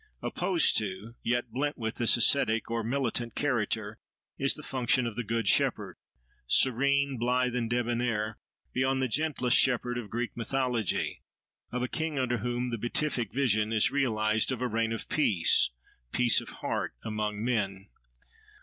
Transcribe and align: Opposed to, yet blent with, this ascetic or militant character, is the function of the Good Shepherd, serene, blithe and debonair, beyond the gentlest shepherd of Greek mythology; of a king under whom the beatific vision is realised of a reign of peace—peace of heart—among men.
Opposed 0.23 0.75
to, 0.79 1.13
yet 1.21 1.51
blent 1.51 1.77
with, 1.77 1.97
this 1.97 2.17
ascetic 2.17 2.71
or 2.71 2.83
militant 2.83 3.35
character, 3.35 3.99
is 4.35 4.55
the 4.55 4.63
function 4.63 5.05
of 5.05 5.15
the 5.15 5.23
Good 5.23 5.47
Shepherd, 5.47 5.95
serene, 6.47 7.19
blithe 7.19 7.55
and 7.55 7.69
debonair, 7.69 8.39
beyond 8.73 8.99
the 8.99 9.07
gentlest 9.07 9.59
shepherd 9.59 9.99
of 9.99 10.09
Greek 10.09 10.35
mythology; 10.35 11.21
of 11.71 11.83
a 11.83 11.87
king 11.87 12.17
under 12.17 12.39
whom 12.39 12.71
the 12.71 12.79
beatific 12.79 13.31
vision 13.31 13.71
is 13.71 13.91
realised 13.91 14.51
of 14.51 14.59
a 14.63 14.67
reign 14.67 14.91
of 14.91 15.07
peace—peace 15.07 16.41
of 16.41 16.49
heart—among 16.49 17.45
men. 17.45 17.87